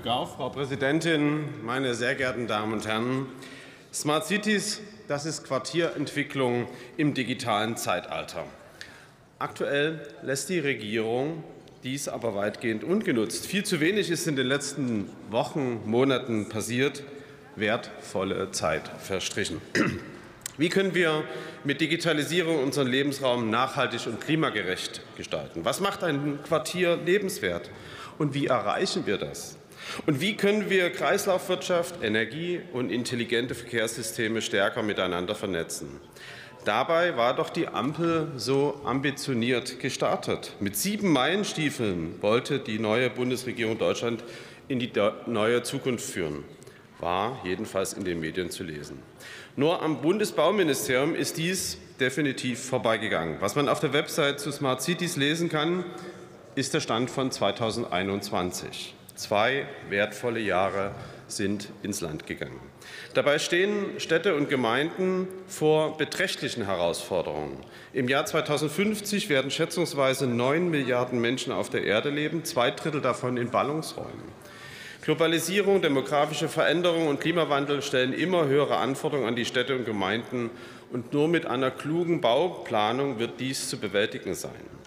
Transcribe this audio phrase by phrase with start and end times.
[0.00, 3.26] Glück auf, Frau Präsidentin, meine sehr geehrten Damen und Herren!
[3.92, 8.44] Smart Cities, das ist Quartierentwicklung im digitalen Zeitalter.
[9.38, 11.44] Aktuell lässt die Regierung
[11.82, 13.44] dies aber weitgehend ungenutzt.
[13.44, 17.02] Viel zu wenig ist in den letzten Wochen, Monaten passiert,
[17.56, 19.60] wertvolle Zeit verstrichen.
[20.56, 21.24] Wie können wir
[21.62, 25.66] mit Digitalisierung unseren Lebensraum nachhaltig und klimagerecht gestalten?
[25.66, 27.68] Was macht ein Quartier lebenswert?
[28.16, 29.59] Und wie erreichen wir das?
[30.06, 36.00] Und wie können wir Kreislaufwirtschaft, Energie und intelligente Verkehrssysteme stärker miteinander vernetzen?
[36.64, 40.52] Dabei war doch die Ampel so ambitioniert gestartet.
[40.60, 44.22] Mit sieben Meilenstiefeln wollte die neue Bundesregierung Deutschland
[44.68, 44.92] in die
[45.26, 46.44] neue Zukunft führen.
[46.98, 48.98] War jedenfalls in den Medien zu lesen.
[49.56, 53.38] Nur am Bundesbauministerium ist dies definitiv vorbeigegangen.
[53.40, 55.84] Was man auf der Website zu Smart Cities lesen kann,
[56.56, 58.94] ist der Stand von 2021.
[59.20, 60.92] Zwei wertvolle Jahre
[61.28, 62.58] sind ins Land gegangen.
[63.12, 67.58] Dabei stehen Städte und Gemeinden vor beträchtlichen Herausforderungen.
[67.92, 73.36] Im Jahr 2050 werden schätzungsweise neun Milliarden Menschen auf der Erde leben, zwei Drittel davon
[73.36, 74.40] in Ballungsräumen.
[75.02, 80.48] Globalisierung, demografische Veränderung und Klimawandel stellen immer höhere Anforderungen an die Städte und Gemeinden,
[80.92, 84.79] und nur mit einer klugen Bauplanung wird dies zu bewältigen sein.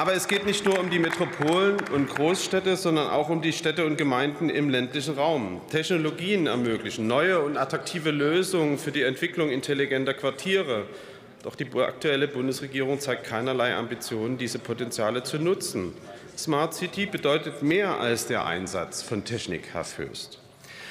[0.00, 3.84] Aber es geht nicht nur um die Metropolen und Großstädte, sondern auch um die Städte
[3.84, 5.60] und Gemeinden im ländlichen Raum.
[5.72, 10.86] Technologien ermöglichen neue und attraktive Lösungen für die Entwicklung intelligenter Quartiere.
[11.42, 15.94] Doch die aktuelle Bundesregierung zeigt keinerlei Ambitionen, diese Potenziale zu nutzen.
[16.36, 20.38] Smart City bedeutet mehr als der Einsatz von Technik, Herr Föst.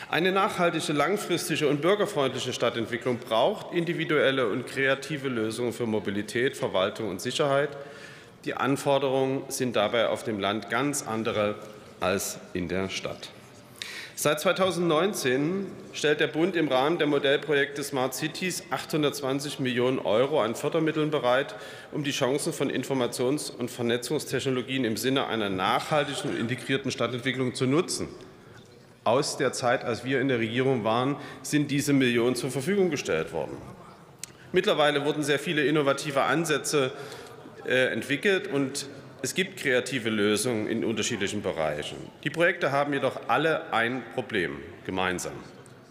[0.10, 7.22] Eine nachhaltige, langfristige und bürgerfreundliche Stadtentwicklung braucht individuelle und kreative Lösungen für Mobilität, Verwaltung und
[7.22, 7.70] Sicherheit.
[8.48, 11.56] Die Anforderungen sind dabei auf dem Land ganz andere
[12.00, 13.28] als in der Stadt.
[14.16, 20.56] Seit 2019 stellt der Bund im Rahmen der Modellprojekte Smart Cities 820 Millionen Euro an
[20.56, 21.56] Fördermitteln bereit,
[21.92, 27.66] um die Chancen von Informations- und Vernetzungstechnologien im Sinne einer nachhaltigen und integrierten Stadtentwicklung zu
[27.66, 28.08] nutzen.
[29.04, 33.34] Aus der Zeit, als wir in der Regierung waren, sind diese Millionen zur Verfügung gestellt
[33.34, 33.58] worden.
[34.54, 36.94] Mittlerweile wurden sehr viele innovative Ansätze
[37.66, 38.88] entwickelt und
[39.22, 41.98] es gibt kreative Lösungen in unterschiedlichen Bereichen.
[42.24, 45.34] Die Projekte haben jedoch alle ein Problem gemeinsam.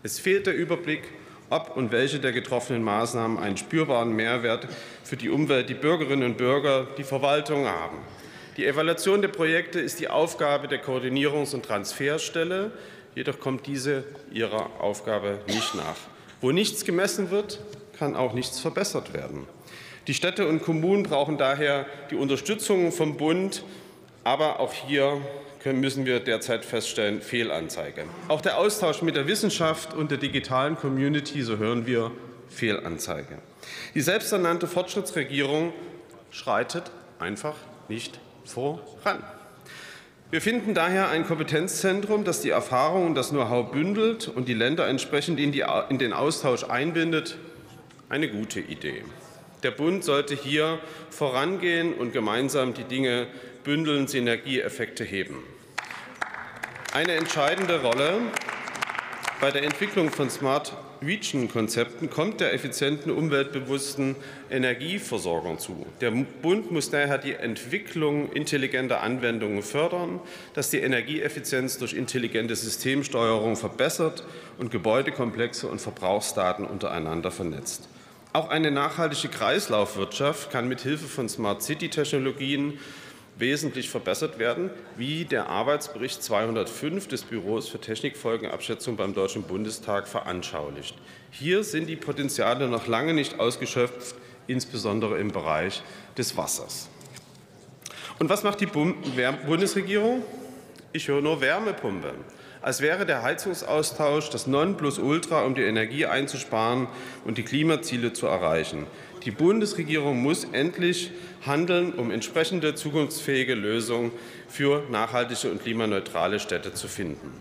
[0.02, 1.02] Es fehlt der Überblick,
[1.50, 4.68] ob und welche der getroffenen Maßnahmen einen spürbaren Mehrwert
[5.02, 7.98] für die Umwelt, die Bürgerinnen und Bürger, die Verwaltung haben.
[8.56, 12.70] Die Evaluation der Projekte ist die Aufgabe der Koordinierungs- und Transferstelle.
[13.14, 15.96] Jedoch kommt diese ihrer Aufgabe nicht nach.
[16.40, 17.60] Wo nichts gemessen wird,
[17.98, 19.46] kann auch nichts verbessert werden.
[20.06, 23.64] Die Städte und Kommunen brauchen daher die Unterstützung vom Bund.
[24.22, 25.20] Aber auch hier
[25.64, 28.04] müssen wir derzeit feststellen, Fehlanzeige.
[28.28, 32.12] Auch der Austausch mit der Wissenschaft und der digitalen Community, so hören wir,
[32.48, 33.38] Fehlanzeige.
[33.94, 35.72] Die selbsternannte Fortschrittsregierung
[36.30, 37.56] schreitet einfach
[37.88, 39.24] nicht voran.
[40.30, 44.86] Wir finden daher ein Kompetenzzentrum, das die Erfahrung und das Know-how bündelt und die Länder
[44.86, 47.38] entsprechend in, die, in den Austausch einbindet,
[48.08, 49.02] eine gute Idee.
[49.66, 50.78] Der Bund sollte hier
[51.10, 53.26] vorangehen und gemeinsam die Dinge
[53.64, 55.42] bündeln, Synergieeffekte heben.
[56.92, 58.12] Eine entscheidende Rolle
[59.40, 60.72] bei der Entwicklung von Smart
[61.02, 64.14] Region-Konzepten kommt der effizienten, umweltbewussten
[64.52, 65.84] Energieversorgung zu.
[66.00, 70.20] Der Bund muss daher die Entwicklung intelligenter Anwendungen fördern,
[70.54, 74.22] dass die Energieeffizienz durch intelligente Systemsteuerung verbessert
[74.58, 77.88] und Gebäudekomplexe und Verbrauchsdaten untereinander vernetzt.
[78.36, 82.78] Auch eine nachhaltige Kreislaufwirtschaft kann mit Hilfe von Smart City-Technologien
[83.38, 90.94] wesentlich verbessert werden, wie der Arbeitsbericht 205 des Büros für Technikfolgenabschätzung beim Deutschen Bundestag veranschaulicht.
[91.30, 94.14] Hier sind die Potenziale noch lange nicht ausgeschöpft,
[94.46, 95.82] insbesondere im Bereich
[96.18, 96.90] des Wassers.
[98.18, 100.22] Und was macht die Bundesregierung?
[100.92, 102.12] Ich höre nur Wärmepumpe
[102.66, 106.88] als wäre der Heizungsaustausch das Nonplusultra, um die Energie einzusparen
[107.24, 108.88] und die Klimaziele zu erreichen.
[109.24, 111.12] Die Bundesregierung muss endlich
[111.46, 114.10] handeln, um entsprechende zukunftsfähige Lösungen
[114.48, 117.40] für nachhaltige und klimaneutrale Städte zu finden.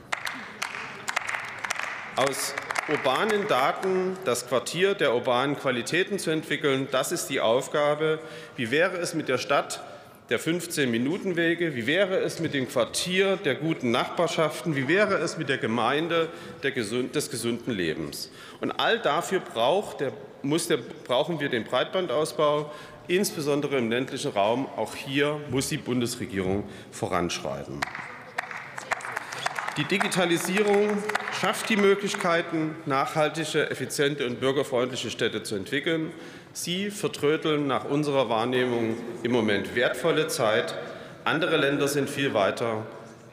[2.17, 2.53] Aus
[2.87, 8.19] urbanen Daten das Quartier der urbanen Qualitäten zu entwickeln, das ist die Aufgabe.
[8.57, 9.81] Wie wäre es mit der Stadt
[10.29, 11.75] der 15-Minuten-Wege?
[11.75, 14.75] Wie wäre es mit dem Quartier der guten Nachbarschaften?
[14.75, 16.29] Wie wäre es mit der Gemeinde
[16.63, 18.31] der gesund, des gesunden Lebens?
[18.59, 20.11] Und all dafür braucht der,
[20.41, 22.71] muss der, brauchen wir den Breitbandausbau,
[23.07, 24.67] insbesondere im ländlichen Raum.
[24.75, 27.81] Auch hier muss die Bundesregierung voranschreiten.
[29.77, 31.03] Die Digitalisierung
[31.39, 36.13] schafft die Möglichkeiten, nachhaltige, effiziente und bürgerfreundliche Städte zu entwickeln.
[36.57, 40.73] Sie vertrödeln nach unserer Wahrnehmung im Moment wertvolle Zeit.
[41.25, 42.85] Andere Länder sind viel weiter.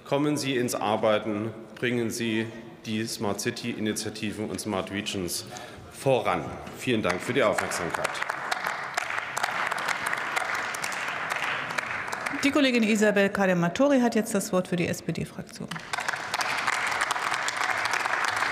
[0.05, 2.49] Kommen Sie ins Arbeiten, bringen Sie
[2.85, 5.47] die Smart City-Initiativen und Smart Regions
[5.93, 6.45] voran.
[6.77, 8.11] Vielen Dank für die Aufmerksamkeit.
[12.43, 15.69] Die Kollegin Isabel Kadematori hat jetzt das Wort für die SPD-Fraktion.